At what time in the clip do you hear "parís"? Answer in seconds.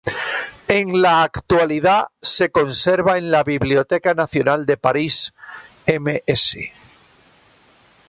4.75-5.31